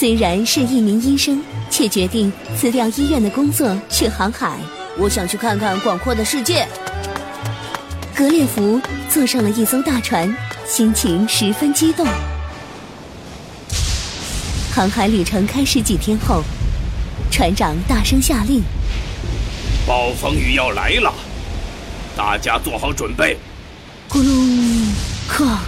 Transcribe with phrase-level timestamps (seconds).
[0.00, 4.56] 虽然是一名医生，却决定辞掉医院的工作去航海。
[4.96, 6.66] 我想去看看广阔的世界。
[8.14, 10.34] 格列佛坐上了一艘大船，
[10.66, 12.06] 心情十分激动。
[14.72, 16.42] 航海旅程开始几天后，
[17.30, 18.62] 船长大声下令
[19.86, 21.12] ：“暴风雨要来了，
[22.16, 23.36] 大家做好准备。”
[24.08, 24.94] 咕隆，
[25.28, 25.58] 哐，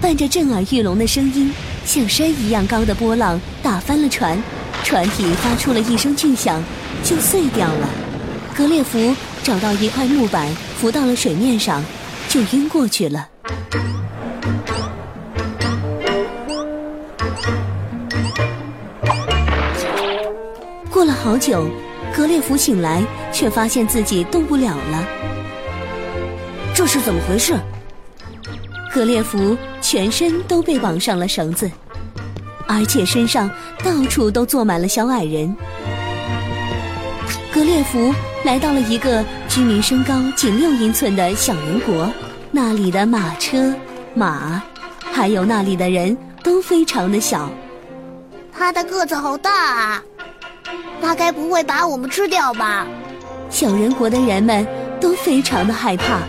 [0.00, 1.52] 伴着震耳欲聋的声音。
[1.84, 4.40] 像山一样高的波浪打翻了船，
[4.84, 6.62] 船体发出了一声巨响，
[7.04, 7.88] 就碎掉了。
[8.56, 10.48] 格列佛找到一块木板，
[10.78, 11.84] 浮到了水面上，
[12.28, 13.28] 就晕过去了。
[20.88, 21.66] 过了好久，
[22.14, 25.08] 格列佛醒来，却发现自己动不了了。
[26.74, 27.54] 这是怎么回事？
[28.94, 29.56] 格列佛。
[29.92, 31.70] 全身都被绑上了绳子，
[32.66, 33.50] 而且身上
[33.84, 35.54] 到处都坐满了小矮人。
[37.52, 38.10] 格列佛
[38.42, 42.10] 来到了一个居民身高仅六英寸的小人国，
[42.50, 43.74] 那里的马车、
[44.14, 44.62] 马，
[45.12, 47.50] 还有那里的人都非常的小。
[48.50, 50.02] 他的个子好大啊！
[51.02, 52.86] 他该不会把我们吃掉吧？
[53.50, 54.66] 小人国的人们
[54.98, 56.20] 都非常的害怕。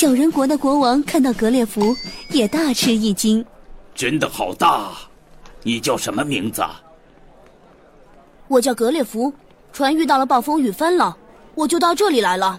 [0.00, 1.94] 小人国的国王看到格列佛，
[2.30, 3.44] 也大吃一惊。
[3.94, 4.92] 真的好大！
[5.62, 6.62] 你叫什么名字？
[8.48, 9.30] 我叫格列佛。
[9.74, 11.14] 船遇到了暴风雨，翻了，
[11.54, 12.58] 我就到这里来了。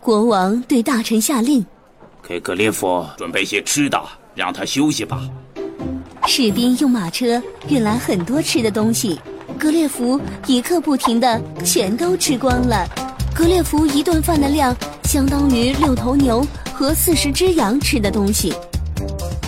[0.00, 1.62] 国王对大臣下令：
[2.22, 4.02] 给格列佛准备些吃的，
[4.34, 5.20] 让他休息吧。
[6.26, 9.20] 士兵用马车运来很多吃的东西，
[9.58, 12.88] 格列佛一刻不停的全都吃光了。
[13.40, 14.76] 格列佛一顿饭的量。
[15.04, 18.52] 相当于六头牛和四十只羊吃的东西。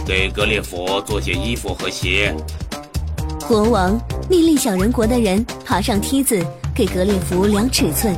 [0.06, 2.34] 给格列佛做些衣服和鞋。
[3.46, 6.42] 国王命令小人国的人爬上梯子
[6.74, 8.16] 给格列佛量尺寸。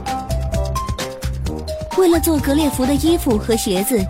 [1.99, 4.01] 为了做格列佛的衣服和鞋子，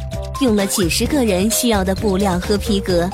[0.42, 3.08] 用了几十个人需要的布料和皮革。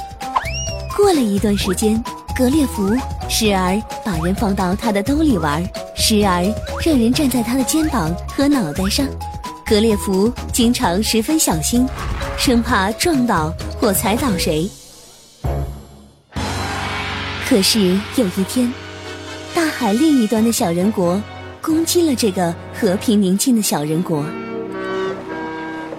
[0.96, 2.02] 过了一段时间，
[2.36, 2.94] 格列佛
[3.28, 5.64] 时而把人放到他的兜里玩，
[6.10, 6.42] 时而
[6.84, 9.06] 让人站在他的肩膀和脑袋上。
[9.64, 11.86] 格列佛经常十分小心，
[12.36, 14.68] 生怕撞倒或踩倒谁。
[17.48, 18.72] 可是有一天，
[19.54, 21.22] 大海另一端的小人国
[21.62, 24.24] 攻击了这个和平宁静的小人国。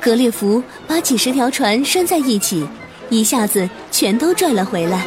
[0.01, 2.67] 格列佛把几十条船拴在一起，
[3.09, 5.05] 一下子全都拽了回来。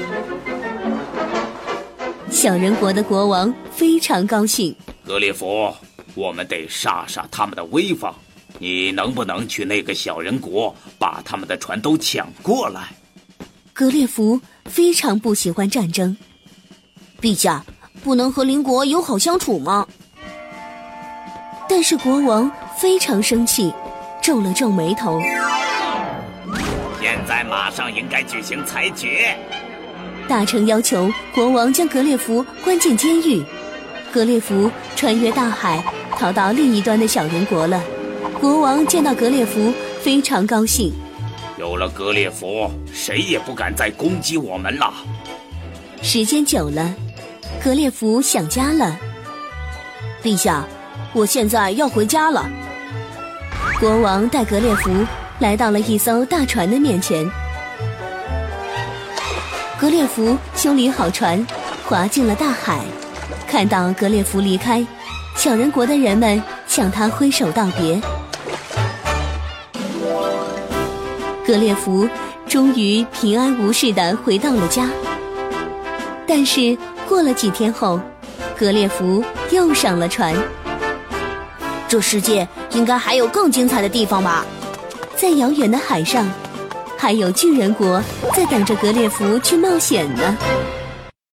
[2.30, 4.74] 小人国的国王非常高兴。
[5.06, 5.76] 格列佛，
[6.14, 8.12] 我们得杀杀他们的威风。
[8.58, 12.88] 你能不能去那个小人国，把他们的船都抢过来？
[13.72, 16.16] 格列佛非常不喜欢战争，
[17.20, 17.64] 陛下
[18.02, 19.86] 不能和邻国友好相处吗？
[21.68, 23.74] 但是国王非常生气，
[24.22, 25.20] 皱了皱眉头。
[27.00, 29.36] 现在马上应该举行裁决。
[30.28, 33.44] 大臣要求国王将格列佛关进监狱。
[34.14, 35.82] 格列佛穿越大海，
[36.16, 37.82] 逃到另一端的小人国了。
[38.40, 40.92] 国王见到格列佛，非常高兴。
[41.58, 44.94] 有了格列佛，谁也不敢再攻击我们了。
[46.00, 46.94] 时间久了，
[47.60, 48.96] 格列佛想家了。
[50.22, 50.64] 陛下，
[51.12, 52.48] 我现在要回家了。
[53.80, 54.92] 国王带格列佛
[55.40, 57.28] 来到了一艘大船的面前。
[59.76, 61.44] 格列佛修理好船，
[61.88, 62.78] 划进了大海。
[63.54, 64.84] 看到格列佛离开，
[65.36, 68.00] 小人国的人们向他挥手道别。
[71.46, 72.08] 格列佛
[72.48, 74.88] 终于平安无事的回到了家，
[76.26, 76.76] 但是
[77.08, 78.00] 过了几天后，
[78.58, 79.22] 格列佛
[79.52, 80.34] 又上了船。
[81.86, 84.44] 这世界应该还有更精彩的地方吧？
[85.14, 86.28] 在遥远的海上，
[86.98, 88.02] 还有巨人国
[88.34, 90.36] 在等着格列佛去冒险呢。